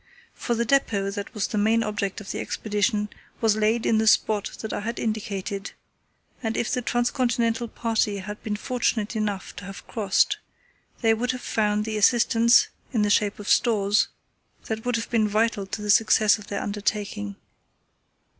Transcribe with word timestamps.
For 0.33 0.55
the 0.55 0.65
depot 0.65 1.11
that 1.11 1.31
was 1.35 1.45
the 1.45 1.59
main 1.59 1.83
object 1.83 2.19
of 2.19 2.31
the 2.31 2.39
Expedition 2.39 3.09
was 3.39 3.55
laid 3.55 3.85
in 3.85 3.99
the 3.99 4.07
spot 4.07 4.49
that 4.61 4.73
I 4.73 4.79
had 4.79 4.97
indicated, 4.97 5.73
and 6.41 6.57
if 6.57 6.71
the 6.71 6.81
transcontinental 6.81 7.67
party 7.67 8.17
had 8.17 8.41
been 8.41 8.55
fortunate 8.55 9.15
enough 9.15 9.55
to 9.57 9.65
have 9.65 9.85
crossed 9.85 10.39
they 11.01 11.13
would 11.13 11.29
have 11.33 11.41
found 11.41 11.85
the 11.85 11.97
assistance, 11.97 12.69
in 12.91 13.03
the 13.03 13.11
shape 13.11 13.37
of 13.37 13.47
stores, 13.47 14.07
that 14.65 14.85
would 14.85 14.95
have 14.95 15.11
been 15.11 15.27
vital 15.27 15.67
to 15.67 15.83
the 15.83 15.91
success 15.91 16.39
of 16.39 16.47
their 16.47 16.63
undertaking. 16.63 17.35